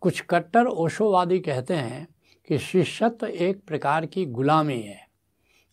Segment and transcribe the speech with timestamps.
[0.00, 2.08] कुछ कट्टर ओशोवादी कहते हैं
[2.48, 5.08] कि शिष्यत्व एक प्रकार की गुलामी है।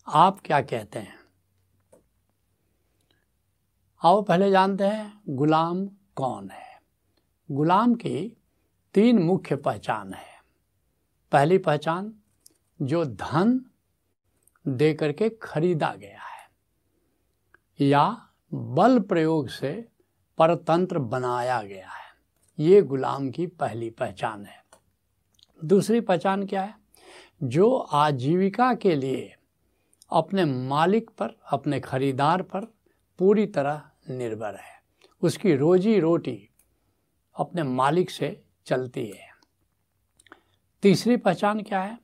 [0.08, 1.18] आप क्या कहते हैं?
[4.04, 6.82] आओ पहले जानते हैं गुलाम कौन है।
[7.52, 8.38] गुलाम की
[8.94, 10.42] तीन मुख्य पहचान है।
[11.32, 12.14] पहली पहचान,
[12.82, 13.66] जो धन
[14.68, 16.50] दे करके खरीदा गया है,
[17.88, 19.90] या बल प्रयोग से
[20.38, 22.07] परतंत्र बनाया गया है।
[22.60, 24.66] ये गुलाम की पहली पहचान है।
[25.66, 26.76] दूसरी पहचान क्या है?
[27.44, 29.36] जो आजीविका के लिए
[30.10, 32.66] अपने मालिक पर, अपने खरीदार पर
[33.20, 34.84] पूरी तरह निर्भर है।
[35.22, 36.50] उसकी रोजी रोटी
[37.36, 39.30] अपने मालिक से चलती है।
[40.82, 42.00] तीसरी पहचान क्या है?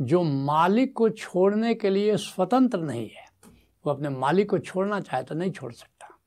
[0.00, 3.24] जो मालिक को छोड़ने के लिए स्वतंत्र नहीं है।
[3.86, 6.18] वो अपने मालिक को छोड़ना चाहे तो नहीं छोड़ सकता।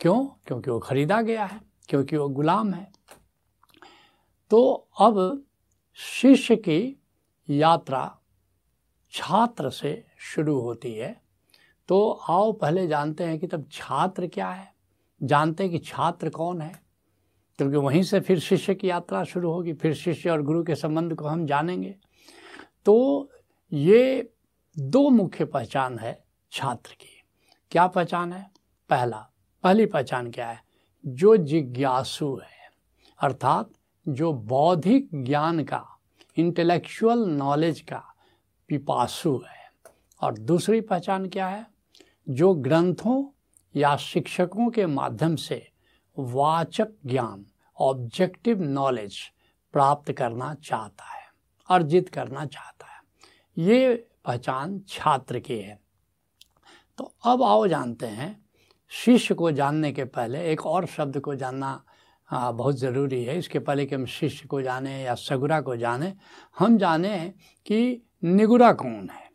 [0.00, 0.26] क्यों?
[0.26, 2.92] क्योंकि वो खरीदा गया है। क्योंकि वो गुलाम है।
[4.50, 5.44] तो अब
[5.94, 7.02] शिष्य की
[7.50, 8.18] यात्रा
[9.12, 11.22] छात्र से शुरू होती है।
[11.88, 14.74] तो आओ पहले जानते हैं कि तब छात्र क्या है।
[15.22, 16.82] जानते हैं कि छात्र कौन है।
[17.56, 21.14] क्योंकि वहीं से फिर शिष्य की यात्रा शुरू होगी। फिर शिष्य और गुरु के संबंध
[21.14, 21.96] को हम जानेंगे।
[22.84, 23.30] तो
[23.72, 24.32] ये
[24.78, 27.24] दो मुख्य पहचान है छात्र की।
[27.70, 28.50] क्या पहचान है?
[28.90, 29.30] पहला,
[29.62, 30.63] पहली पहचान क्या है?
[31.06, 32.72] जो जिज्ञासु है,
[33.18, 33.70] अर्थात
[34.08, 35.86] जो बौद्धिक ज्ञान का
[36.36, 38.14] इंटेलेक्चुअल नॉलेज का
[38.68, 39.64] पिपासु है।
[40.20, 41.66] और दूसरी पहचान क्या है?
[42.28, 43.26] जो ग्रंथों
[43.76, 45.70] या शिक्षकों के माध्यम से
[46.18, 47.46] वाचक ज्ञान
[47.80, 49.18] ऑब्जेक्टिव नॉलेज
[49.72, 51.24] प्राप्त करना चाहता है,
[51.70, 53.02] अर्जित करना चाहता है।
[53.58, 55.80] ये पहचान छात्र की है।
[56.98, 58.43] तो अब आओ जानते हैं
[58.94, 61.84] शिष्य को जानने के पहले, एक और शब्द को जानना
[62.32, 66.14] बहुत ज़रूरी है। इसके पहले कि हम शिष्य को जाने या सगुरा को जाने,
[66.58, 67.34] हम जाने
[67.66, 69.30] कि निगुरा कौन है।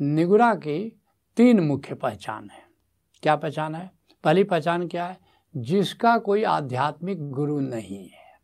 [0.00, 1.00] निगुरा की
[1.36, 2.62] तीन मुख्य पहचान है।
[3.22, 3.90] क्या पहचान है?
[4.24, 5.18] पहली पहचान क्या है?
[5.56, 8.40] जिसका कोई आध्यात्मिक गुरु नहीं है।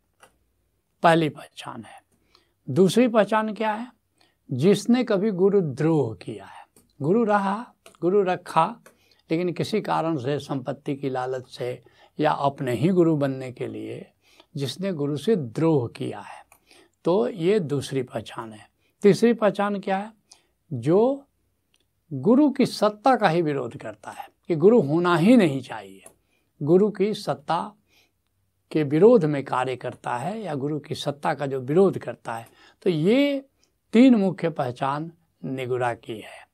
[1.03, 2.03] पहली पहचान है।
[2.69, 3.91] दूसरी पहचान क्या है?
[4.51, 6.65] जिसने कभी गुरु द्रोह किया है।
[7.01, 8.75] गुरु रहा, गुरु रखा
[9.31, 11.83] लेकिन किसी कारण से, संपत्ति की लालच से
[12.19, 14.05] या अपने ही गुरु बनने के लिए
[14.55, 16.43] जिसने गुरु से द्रोह किया है।
[17.05, 18.69] तो ये दूसरी पहचान है।
[19.01, 20.13] तीसरी पहचान क्या है?
[20.73, 21.23] जो
[22.13, 26.03] गुरु की सत्ता का ही विरोध करता है कि गुरु होना ही नहीं चाहिए।
[26.63, 27.73] गुरु की सत्ता
[28.71, 32.47] के विरोध में कार्य करता है या गुरु की सत्ता का जो विरोध करता है
[32.83, 33.45] तो ये
[33.93, 35.11] तीन मुख्य पहचान
[35.45, 36.47] निगुरा की है।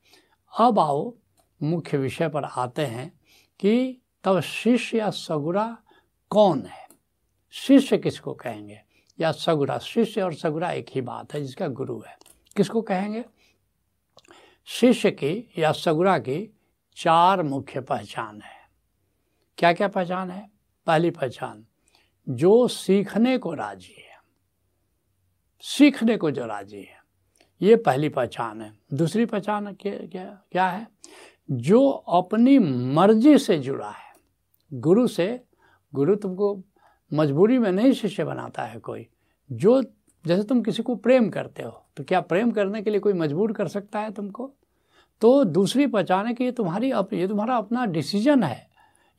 [0.53, 1.13] अब आओ
[1.63, 3.19] मुख्य विषय पर आते हैं
[3.59, 5.77] कि तब शिष्य या सगुरा
[6.29, 6.87] कौन है?
[7.51, 8.81] शिष्य किसको कहेंगे?
[9.19, 12.17] या सगुरा, शिष्य और सगुरा एक ही बात है जिसका गुरु है।
[12.57, 13.25] किसको कहेंगे?
[14.65, 16.57] शिष्य की या सगुरा की
[16.95, 18.61] चार मुख्य पहचान है।
[19.57, 20.51] क्या क्या पहचान है?
[20.87, 21.65] पहली पहचान,
[22.29, 24.17] जो सीखने को राज़ी है।
[25.61, 27.01] सीखने को जो राज़ी है।
[27.61, 30.87] ये पहली पहचान है। दूसरी पहचान क्या क्या क्या है?
[31.51, 34.13] जो अपनी मर्ज़ी से जुड़ा है।
[34.71, 35.43] गुरु से
[35.93, 36.57] गुरु तुमको
[37.11, 39.07] मजबूरी में नहीं शिष्य बनाता है कोई।
[39.49, 39.81] जो
[40.25, 43.53] जैसे तुम किसी को प्रेम करते हो तो क्या प्रेम करने के लिए कोई मजबूर
[43.53, 44.51] कर सकता है तुमको?
[45.21, 48.69] तो दूसरी पहचान कि ये तुम्हारी अप, ये तुम्हारा अपना डिसीज़न है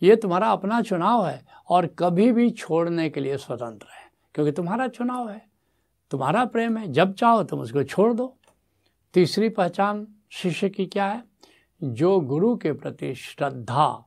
[0.03, 4.89] ये तुम्हारा अपना चुनाव है और कभी भी छोड़ने के लिए स्वतंत्र है क्योंकि तुम्हारा
[4.89, 5.43] चुनाव है
[6.11, 8.35] तुम्हारा प्रेम है जब चाहो तुम उसको छोड़ दो।
[9.15, 11.32] तीसरी पहचान शिष्य की क्या है?
[11.85, 14.05] जो गुरु के प्रति श्रद्धा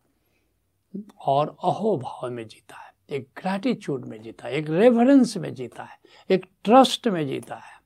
[1.25, 5.99] और अहोभाव में जीता है, एक ग्रैटिट्यूड में जीता है, एक रेफरेंस में जीता है,
[6.29, 7.81] एक ट्रस्ट में जीता है,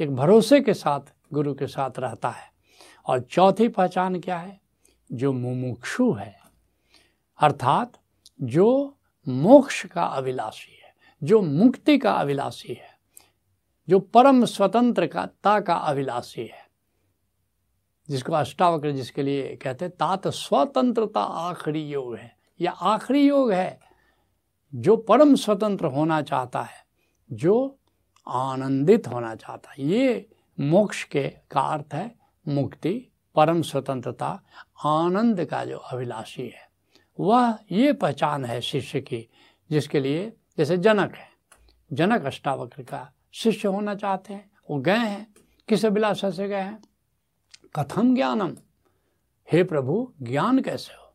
[0.00, 1.00] एक भरोसे के साथ,
[1.32, 2.52] गुरु के साथ रहता है।
[3.06, 4.60] और चौथी पहचान क्या है?
[5.12, 6.40] जो मुमुक्षु है,
[7.38, 8.00] अर्थात
[8.42, 12.98] जो मोक्ष का अभिलाषी है, जो मुक्ति का अभिलाषी है,
[13.88, 16.63] जो परम स्वतंत्रता का अभिलाषी है।
[18.10, 23.80] जिसको अष्टावक्र जिसके लिए कहते हैं, तात स्वतंत्रता आखिरी योग है। या आखिरी योग है
[24.74, 26.86] जो परम स्वतंत्र होना चाहता है,
[27.32, 27.78] जो
[28.28, 30.30] आनंदित होना चाहता है। ये
[30.60, 32.14] मोक्ष के का अर्थ है
[32.48, 34.42] मुक्ति, परम स्वतंत्रता,
[34.84, 36.68] आनंद का जो अभिलाषी है।
[37.20, 39.28] वह ये पहचान है शिष्य की,
[39.70, 41.28] जिसके लिए जैसे जनक है।
[41.92, 45.34] जनक अष्टावक्र का शिष्य होना चाहते हैं, वो गए हैं,
[45.68, 46.82] किस अभिलाषा से गए हैं?
[47.76, 48.56] कथम ज्ञानम?
[49.52, 51.14] हे प्रभु, ज्ञान कैसे हो?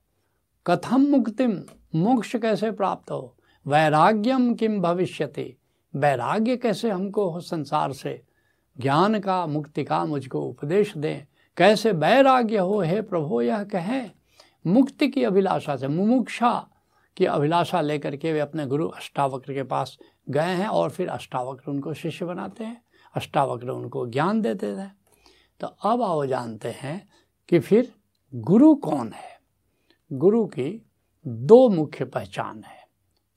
[0.67, 1.63] कथम मुक्तिम
[1.95, 3.37] मोक्ष कैसे प्राप्त हो?
[3.67, 5.57] वैराग्यम किम भविष्यति?
[5.95, 8.21] वैराग्य कैसे हमको हो संसार से?
[8.77, 11.25] ज्ञान का, मुक्ति का मुझको उपदेश दें।
[11.57, 12.81] कैसे वैराग्य हो?
[12.81, 14.11] हे प्रभु, यह कहें।
[14.67, 16.67] मुक्ति की अभिलाषा से, मुमुक्षा
[17.17, 19.97] की अभिलाषा लेकर के वे अपने गुरु अष्टावक्र के पास
[20.29, 22.81] गए हैं और फिर अष्टावक्र उनको शिष्य बनाते हैं।
[23.15, 24.98] अष्टावक्र उनको ज्ञान देते हैं।
[25.59, 27.09] तो अब आओ जानते हैं
[27.49, 27.93] कि फिर
[28.35, 29.41] गुरु कौन है?
[30.13, 30.91] गुरु की
[31.27, 32.87] दो मुख्य पहचान है।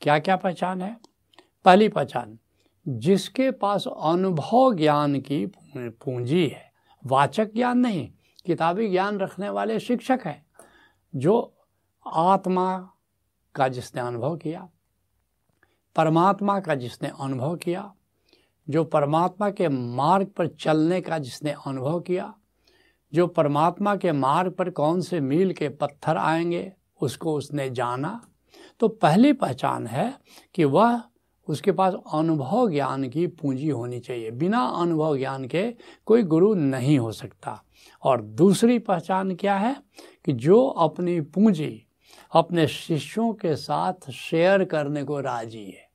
[0.01, 0.97] क्या क्या पहचान है?
[1.65, 2.39] पहली पहचान,
[2.89, 5.47] जिसके पास अनुभव ज्ञान की
[5.77, 6.73] पूंजी है।
[7.07, 8.13] वाचक ज्ञान नहीं,
[8.47, 10.47] किताबी ज्ञान रखने वाले शिक्षक हैं,
[11.17, 11.55] जो
[12.07, 12.93] आत्मा
[13.55, 14.69] का जिसने अनुभव किया,
[15.97, 17.95] परमात्मा का जिसने अनुभव किया
[18.73, 22.35] जो परमात्मा के मार्ग पर चलने का जिसने अनुभव किया,
[23.15, 28.29] जो परमात्मा के मार्ग पर कौन से मील के पत्थर आएँगे, उसको उसने जाना।
[28.81, 30.15] तो पहली पहचान है
[30.55, 31.03] कि वह
[31.49, 35.75] उसके पास अनुभव ज्ञान की पूंजी होनी चाहिए। बिना अनुभव ज्ञान के
[36.07, 37.63] कोई गुरु नहीं हो सकता।
[38.03, 39.77] और दूसरी पहचान क्या है
[40.25, 41.87] कि जो अपनी पूंजी
[42.33, 45.91] अपने शिष्यों के साथ शेयर करने को राज़ी है।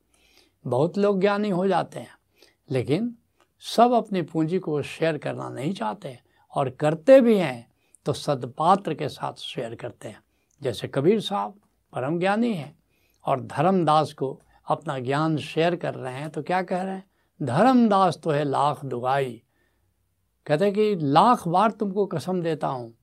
[0.68, 2.17] बहुत लोग ज्ञानी हो जाते हैं।
[2.70, 3.14] लेकिन
[3.64, 6.18] सब अपनी पूंजी को शेयर करना नहीं चाहते
[6.54, 7.68] और करते भी हैं
[8.06, 10.22] तो सदपात्र के साथ शेयर करते हैं।
[10.62, 11.60] जैसे कबीर साहब
[11.94, 12.76] परम ज्ञानी हैं
[13.26, 17.04] और धर्मदास को अपना ज्ञान शेयर कर रहे हैं तो क्या कह रहे हैं?
[17.40, 19.42] धर्मदास तो है लाख दुगाई।
[20.48, 22.94] कहते कि लाख बार तुमको कसम देता हूँ,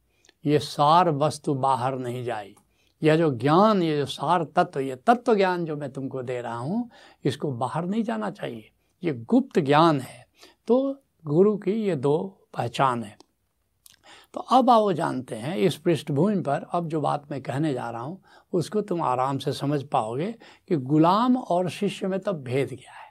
[0.45, 2.55] ये सार वस्तु बाहर नहीं जाई।
[3.03, 6.57] यह जो ज्ञान, ये जो सार तत्व, ये तत्व ज्ञान जो मैं तुमको दे रहा
[6.57, 6.89] हूँ,
[7.25, 8.71] इसको बाहर नहीं जाना चाहिए।
[9.05, 10.27] ये गुप्त ज्ञान है
[10.67, 13.19] तो गुरु की ये दो पहचान है।
[14.35, 18.03] तो अब आओ जानते हैं, इस पृष्ठभूमि पर अब जो बात मैं कहने जा रहा
[18.03, 18.23] हूँ,
[18.53, 20.35] उसको तुम आराम से समझ पाओगे
[20.69, 23.05] कि गुलाम और शिष्य में तब भेद क्या है।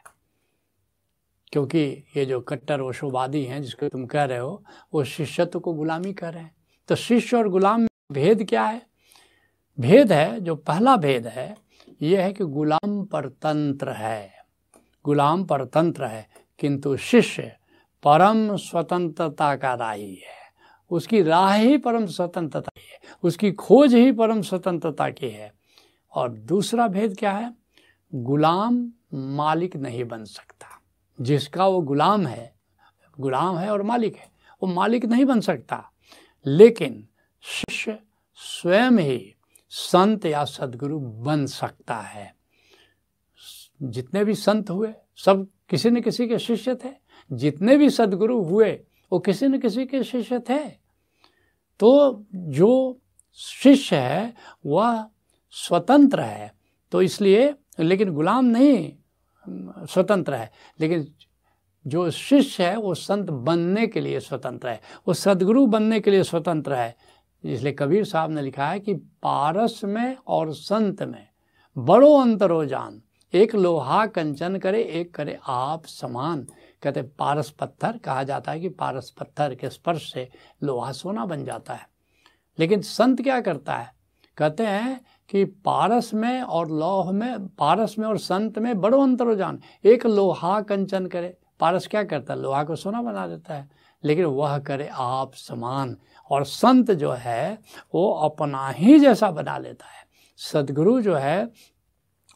[1.51, 4.63] क्योंकि ये जो कट्टर ओशोवादी हैं, जिसको तुम कह रहे हो,
[4.93, 6.55] वो शिष्यत्व को गुलामी कर रहे हैं।
[6.87, 8.81] तो शिष्य और गुलाम में भेद क्या है?
[9.79, 11.57] भेद है, जो पहला भेद है,
[12.01, 14.42] ये है कि गुलाम परतंत्र है।
[15.05, 16.29] गुलाम परतंत्र है,
[16.59, 17.57] किंतु शिष्य
[18.03, 20.43] परम स्वतंत्रता का राही है।
[20.89, 25.53] उसकी राह ही परम स्वतंत्रता की है, उसकी खोज ही परम स्वतंत्रता की है।
[26.11, 27.53] और दूसरा भेद क्या है?
[28.15, 30.81] गुलाम मालिक नहीं बन सकता।
[31.21, 32.53] जिसका वो गुलाम है
[33.19, 34.31] गुलाम है और मालिक है,
[34.63, 35.91] वो मालिक नहीं बन सकता।
[36.47, 37.07] लेकिन
[37.41, 37.99] शिष्य
[38.35, 39.35] स्वयं ही
[39.69, 42.35] संत या सदगुरु बन सकता है।
[43.83, 46.89] जितने भी संत हुए, सब किसी न किसी के शिष्य थे।
[47.31, 48.71] जितने भी सदगुरु हुए,
[49.11, 50.69] वो किसी न किसी के शिष्य थे।
[51.79, 52.99] तो जो
[53.33, 54.33] शिष्य है,
[54.65, 55.05] वह
[55.51, 56.55] स्वतंत्र है।
[56.91, 58.93] तो इसलिए, लेकिन गुलाम नहीं,
[59.85, 61.07] स्वतंत्र है। लेकिन
[61.87, 66.23] जो शिष्य है, वो संत बनने के लिए स्वतंत्र है। वो सदगुरु बनने के लिए
[66.23, 66.95] स्वतंत्र है।
[67.45, 71.27] इसलिए कबीर साहब ने लिखा है कि पारस में और संत में
[71.77, 73.01] बड़ो अंतर हो जान।
[73.33, 76.47] एक लोहा कंचन करे, एक करे आप समान।
[76.81, 80.29] कहते पारस पत्थर, कहा जाता है कि पारस पत्थर के स्पर्श से
[80.63, 81.89] लोहा सोना बन जाता है।
[82.59, 83.95] लेकिन संत क्या करता है?
[84.37, 89.25] कहते हैं कि पारस में और लोह में, पारस में और संत में बड़ो अंतर
[89.25, 92.41] हो जान। एक लोहा कंचन करे, पारस क्या करता है?
[92.41, 93.69] लोहा को सोना बना देता है।
[94.03, 95.97] लेकिन वह करे आप समान।
[96.29, 97.59] और संत जो है,
[97.95, 100.03] वो अपना ही जैसा बना लेता है।
[100.37, 101.51] सदगुरु जो है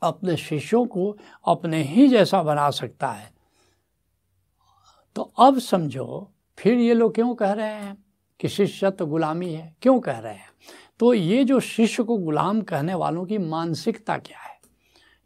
[0.02, 3.32] अपने शिष्यों को अपने ही जैसा बना सकता है।
[5.16, 8.06] तो अब समझो, फिर ये लोग क्यों कह रहे हैं
[8.40, 9.76] कि शिष्य तो गुलामी है?
[9.82, 10.50] क्यों कह रहे हैं?
[11.00, 14.58] तो ये जो शिष्य को गुलाम कहने वालों की मानसिकता क्या है?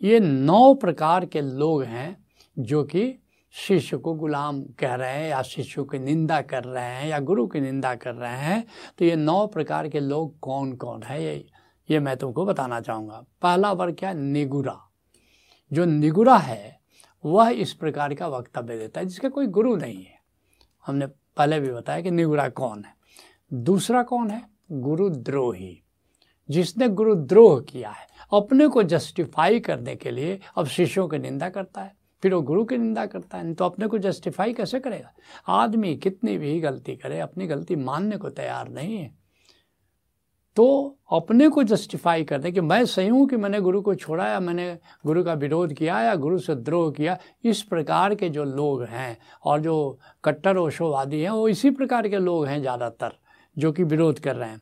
[0.01, 2.25] ये नौ प्रकार के लोग हैं
[2.59, 3.17] जो कि
[3.51, 7.47] शिष्य को गुलाम कह रहे हैं या शिष्य की निंदा कर रहे हैं या गुरु
[7.47, 11.23] की निंदा कर रहे हैं। तो ये नौ प्रकार के लोग कौन कौन है?
[11.23, 11.45] ये
[11.91, 14.13] ये मैं तुमको बताना चाहूँगा। पहला वर्ग क्या?
[14.13, 14.91] निगुरा।
[15.73, 16.79] जो निगुरा है,
[17.25, 20.21] वह इस प्रकार का वक्तव्य देता है, जिसका कोई गुरु नहीं है।
[20.85, 22.93] हमने पहले भी बताया कि निगुरा कौन है।
[23.53, 24.49] दूसरा कौन है?
[24.71, 25.83] गुरुद्रोही।
[26.49, 31.81] जिसने गुरुद्रोह किया है, अपने को जस्टिफाई करने के लिए अब शिष्यों की निंदा करता
[31.81, 35.13] है, फिर वो गुरु की निंदा करता है तो अपने को जस्टिफाई कैसे करेगा?
[35.47, 39.20] आदमी कितनी भी गलती करे, अपनी गलती मानने को तैयार नहीं है।
[40.55, 44.27] तो अपने को जस्टिफाई कर दे कि मैं सही हूँ कि मैंने गुरु को छोड़ा
[44.27, 48.43] या मैंने गुरु का विरोध किया या गुरु से द्रोह किया, इस प्रकार के जो
[48.43, 53.13] लोग हैं और जो कट्टर ओशोवादी हैं, वो इसी प्रकार के लोग हैं ज़्यादातर
[53.57, 54.61] जो कि विरोध कर रहे हैं।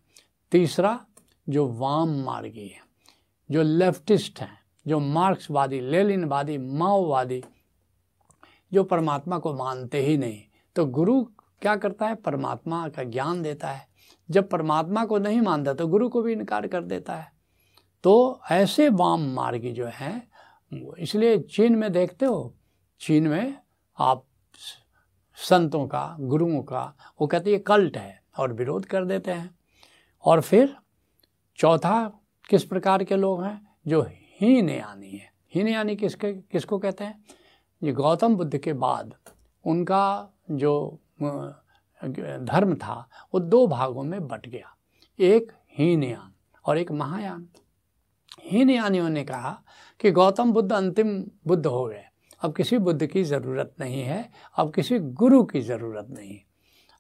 [0.51, 0.99] तीसरा,
[1.47, 2.81] जो वाम मार्गी है,
[3.49, 7.43] जो लेफ्टिस्ट हैं, जो मार्क्सवादी लेलिनवादी माओवादी,
[8.71, 10.41] जो परमात्मा को मानते ही नहीं
[10.75, 11.21] तो गुरु
[11.61, 12.15] क्या करता है?
[12.15, 13.87] परमात्मा का ज्ञान देता है।
[14.31, 17.31] जब परमात्मा को नहीं मानता तो गुरु को भी इनकार कर देता है।
[18.03, 20.29] तो ऐसे वाम मार्गी जो हैं
[20.99, 22.55] इसलिए चीन में देखते हो,
[23.01, 23.55] चीन में
[23.99, 24.25] आप
[25.37, 29.49] संतों का, गुरुओं का, वो कहते हैं कल्ट है और विरोध कर देते हैं।
[30.23, 30.75] और फिर
[31.57, 32.07] चौथा
[32.49, 37.23] किस प्रकार के लोग हैं, जो हीन यानी है। हीन यानी किसके, किसको कहते हैं?
[37.83, 39.13] ये गौतम बुद्ध के बाद
[39.65, 40.99] उनका जो
[42.05, 44.75] धर्म था, वो दो भागों में बट गया।
[45.19, 46.33] एक हीनयान
[46.65, 47.47] और एक महायान।
[48.43, 49.63] हीनयानियों ने कहा
[49.99, 52.03] कि गौतम बुद्ध अंतिम बुद्ध हो गए।
[52.41, 56.39] अब किसी बुद्ध की ज़रूरत नहीं है, अब किसी गुरु की ज़रूरत नहीं।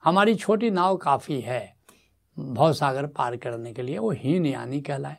[0.03, 1.75] हमारी छोटी नाव काफ़ी है
[2.39, 5.17] भव सागर पार करने के लिए, वो हीन यानी कहलाए।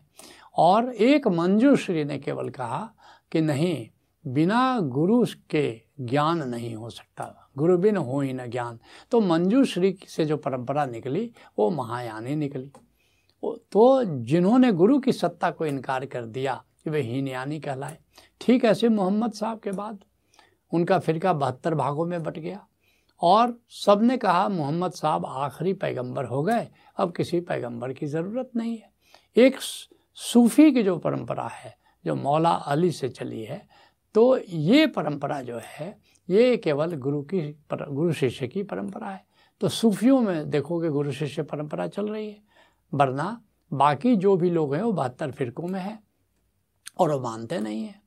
[0.57, 2.95] और एक मंजूश्री ने केवल कहा
[3.33, 3.89] कि नहीं,
[4.27, 8.79] बिना गुरु के ज्ञान नहीं हो सकता। गुरु बिन हो ही न ज्ञान।
[9.11, 12.73] तो मंजूश्री से जो परंपरा निकली, वो महायानी निकली।
[13.45, 17.99] तो जिन्होंने गुरु की सत्ता को इनकार कर दिया कि वे हीनयानी कहलाए।
[18.41, 19.99] ठीक ऐसे मोहम्मद साहब के बाद
[20.73, 22.67] उनका फिरका बहत्तर भागों में बट गया।
[23.23, 28.79] और सबने कहा, मोहम्मद साहब आखिरी पैगंबर हो गए, अब किसी पैगंबर की ज़रूरत नहीं
[28.79, 28.91] है।
[29.37, 29.57] एक
[30.15, 33.69] सूफ़ी की जो परंपरा है, जो मौला अली से चली है
[34.15, 35.97] तो ये परंपरा जो है
[36.29, 37.41] ये केवल गुरु की
[37.71, 39.25] पर, गुरु शिष्य की परंपरा है।
[39.61, 42.43] तो सूफियों में देखोगे गुरु शिष्य परंपरा चल रही है
[42.93, 43.41] वरना
[43.73, 45.99] बाकी जो भी लोग हैं वो बहत्तर फिरकों में है
[46.99, 48.01] और वो मानते नहीं हैं।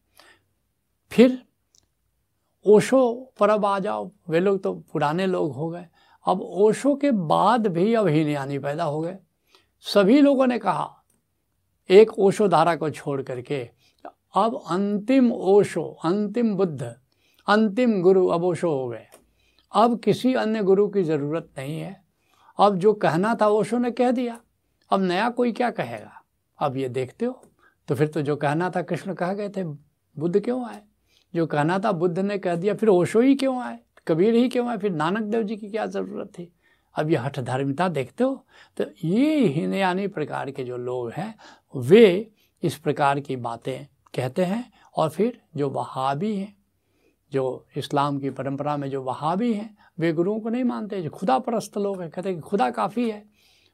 [1.12, 1.38] फिर
[2.65, 5.86] ओशो पर अब आ जाओ वे लोग तो पुराने लोग हो गए।
[6.25, 9.17] अब ओशो के बाद भी अब हीनयानी पैदा हो गए।
[9.86, 10.89] सभी लोगों ने कहा
[11.89, 13.69] एक ओशो धारा को छोड़ करके
[14.33, 16.95] अब अंतिम ओशो, अंतिम बुद्ध,
[17.47, 19.05] अंतिम गुरु अब ओशो हो गए।
[19.71, 22.01] अब किसी अन्य गुरु की ज़रूरत नहीं है।
[22.59, 24.39] अब जो कहना था ओशो ने कह दिया।
[24.91, 26.11] अब नया कोई क्या कहेगा?
[26.59, 27.41] अब ये देखते हो
[27.87, 30.81] तो फिर तो जो कहना था कृष्ण कह गए थे, बुद्ध क्यों आए?
[31.33, 33.79] जो कहना था बुद्ध ने कह दिया, फिर ओशो ही क्यों आए?
[34.07, 34.77] कबीर ही क्यों आए?
[34.77, 36.51] फिर नानक देव जी की क्या ज़रूरत थी?
[36.95, 38.45] अब ये हठ धार्मिकता देखते हो
[38.77, 41.35] तो ये हीनयानी प्रकार के जो लोग हैं,
[41.75, 42.31] वे
[42.63, 46.55] इस प्रकार की बातें कहते हैं, और फिर जो वहाबी हैं,
[47.32, 51.38] जो इस्लाम की परंपरा में जो वहाबी हैं, वे गुरुओं को नहीं मानते, जो खुदा
[51.39, 53.24] परस्त लोग हैं, कहते हैं कि खुदा काफ़ी है।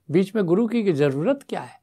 [0.09, 1.79] बीच में गुरु की ज़रूरत क्या है?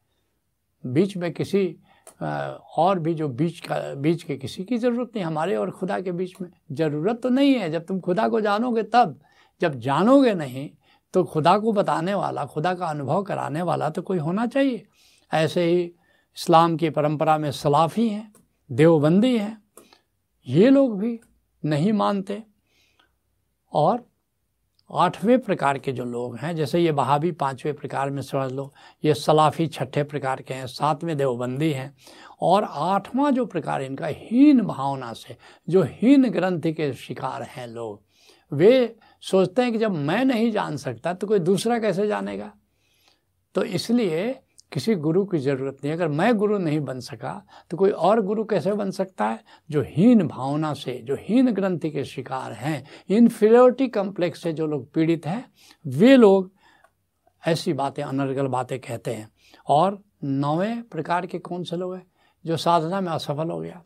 [0.84, 1.76] बीच में किसी
[2.22, 6.12] और भी जो बीच का, बीच के किसी की ज़रूरत नहीं, हमारे और खुदा के
[6.12, 9.18] बीच में ज़रूरत तो नहीं है। जब तुम खुदा को जानोगे तब,
[9.60, 10.68] जब जानोगे नहीं
[11.14, 14.86] तो खुदा को बताने वाला, खुदा का अनुभव कराने वाला तो कोई होना चाहिए।
[15.30, 18.32] ऐसे ही इस्लाम की परंपरा में सलाफ़ी हैं।
[18.72, 19.62] देवबंदी हैं।
[20.46, 21.20] ये लोग भी
[21.64, 22.42] नहीं मानते।
[23.72, 24.10] और
[24.92, 29.14] आठवें प्रकार के जो लोग हैं, जैसे ये बहाबी पाँचवें प्रकार में समझ लो, ये
[29.14, 31.96] सलाफ़ी छठे प्रकार के हैं, सातवें देवबंदी हैं,
[32.40, 35.36] और आठवां जो प्रकार इनका हीन भावना से,
[35.68, 38.02] जो हीन ग्रंथि के शिकार हैं लोग,
[38.52, 42.52] वे सोचते हैं कि जब मैं नहीं जान सकता तो कोई दूसरा कैसे जानेगा?
[43.54, 44.40] तो इसलिए
[44.72, 48.44] किसी गुरु की ज़रूरत नहीं। अगर मैं गुरु नहीं बन सका तो कोई और गुरु
[48.44, 49.44] कैसे बन सकता है?
[49.70, 54.92] जो हीन भावना से, जो हीन ग्रंथि के शिकार हैं इन्फीरियोरिटी कम्प्लेक्स से जो लोग
[54.92, 55.44] पीड़ित हैं,
[55.84, 56.52] वे लोग
[57.42, 59.28] ऐसी बातें, अनर्गल बातें कहते हैं।
[59.68, 62.06] और नौवें प्रकार के कौन से लोग हैं?
[62.44, 63.82] जो साधना में असफल हो गया,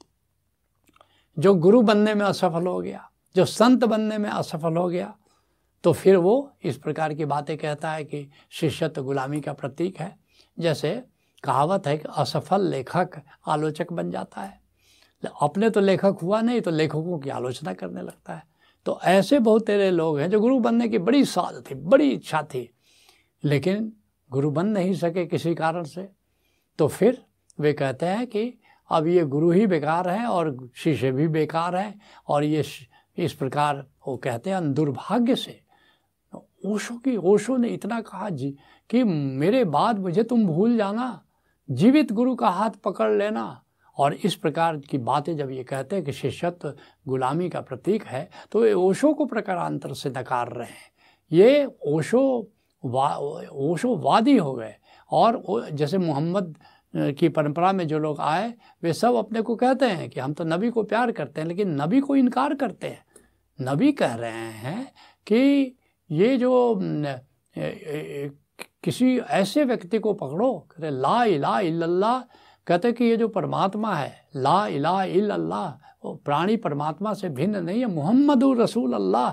[1.37, 5.15] जो गुरु बनने में असफल हो गया, जो संत बनने में असफल हो गया
[5.85, 10.19] तो फिर वो इस प्रकार की बातें कहता है कि शिष्यत्व गुलामी का प्रतीक है।
[10.61, 11.03] जैसे
[11.45, 14.59] कहावत है कि असफल लेखक आलोचक बन जाता है।
[15.43, 18.43] अपने तो लेखक हुआ नहीं तो लेखकों की आलोचना करने लगता है।
[18.87, 22.43] तो ऐसे बहुत तेरे लोग हैं जो गुरु बनने की बड़ी साध थी, बड़ी इच्छा
[22.45, 22.69] थी,
[23.45, 23.93] लेकिन
[24.31, 26.09] गुरु बन नहीं सके किसी कारण से।
[26.79, 27.23] तो फिर
[27.59, 28.53] वे कहते हैं कि
[28.91, 31.95] अब ये गुरु ही बेकार हैं और शिष्य भी बेकार है
[32.29, 32.65] और ये
[33.19, 35.61] इस प्रकार वो कहते हैं दुर्भाग्य से
[36.65, 38.57] ओशो की ओशो ने इतना कहा, जी,
[38.91, 41.23] कि मेरे बाद मुझे तुम भूल जाना।
[41.71, 43.63] जीवित गुरु का हाथ पकड़ लेना।
[43.99, 46.73] और इस प्रकार की बातें जब ये कहते हैं कि शिष्यत्व
[47.09, 50.91] गुलामी का प्रतीक है तो ये ओशो को प्रकारांतर से नकार रहे हैं।
[51.33, 52.49] ये ओशो
[52.85, 53.17] वा,
[53.53, 54.75] ओशो वादी हो गए।
[55.13, 56.55] और जैसे मोहम्मद
[56.97, 60.45] की परंपरा में जो लोग आए, वे सब अपने को कहते हैं कि हम तो
[60.45, 63.05] नबी को प्यार करते हैं, लेकिन नबी को इनकार करते हैं।
[63.59, 64.93] नबी कह रहे हैं
[65.27, 65.73] कि
[66.11, 66.79] ये जो
[68.85, 72.21] किसी ऐसे व्यक्ति को पकड़ो, कहते ला इला इल्लल्लाह,
[72.67, 75.69] कहते कि ये जो परमात्मा है, ला इला इल्लल्लाह,
[76.05, 79.33] वो प्राणी परमात्मा से भिन्न नहीं है मोहम्मद रसूल अल्लाह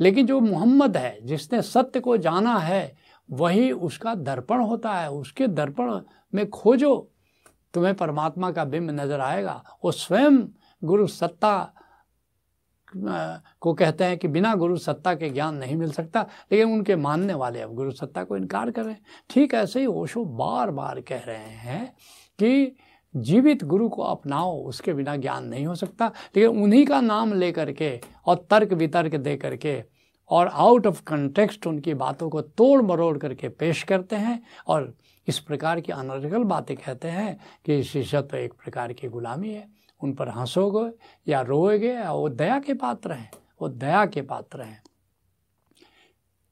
[0.00, 2.96] लेकिन जो मोहम्मद है, जिसने सत्य को जाना है,
[3.28, 6.00] वही उसका दर्पण होता है, उसके दर्पण
[6.32, 7.10] में खोजो,
[7.74, 10.38] तुम्हें परमात्मा का बिंब नज़र आएगा। वो स्वयं
[10.82, 11.72] गुरु सत्ता
[13.02, 17.34] को कहते हैं कि बिना गुरु सत्ता के ज्ञान नहीं मिल सकता, लेकिन उनके मानने
[17.34, 21.00] वाले अब गुरु सत्ता को इनकार कर रहे हैं। ठीक ऐसे ही ओशो बार बार
[21.00, 21.86] कह रहे हैं
[22.38, 22.76] कि
[23.14, 27.50] जीवित गुरु को अपनाओ, उसके बिना ज्ञान नहीं हो सकता, लेकिन उन्हीं का नाम ले
[27.52, 29.82] करके और तर्क वितर्क दे करके
[30.30, 34.92] और आउट ऑफ़ कंटेक्स्ट उनकी बातों को तोड़ मरोड़ करके पेश करते हैं और
[35.28, 39.68] इस प्रकार की अनर्गल बातें कहते हैं कि शिष्य तो एक प्रकार की गुलामी है।
[40.02, 40.92] उन पर हंसोगे
[41.30, 43.30] या रोएगे या वो दया के पात्र हैं,
[43.62, 44.82] वो दया के पात्र हैं।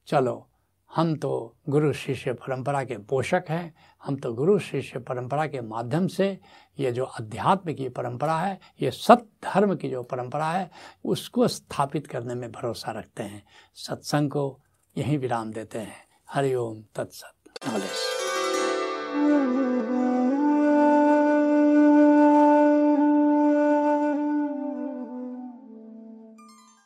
[0.06, 0.44] चलो,
[0.94, 3.74] हम तो गुरु शिष्य परंपरा के पोषक हैं,
[4.04, 6.40] हम तो गुरु शिष्य परंपरा के माध्यम से
[6.78, 10.70] ये जो अध्यात्म की परंपरा है, ये सत्य धर्म की जो परंपरा है,
[11.04, 14.60] उसको स्थापित करने में भरोसा रखते हैं। सत्संग को
[14.98, 17.34] यहीं विराम देते हैं। हरिओम तत्सत।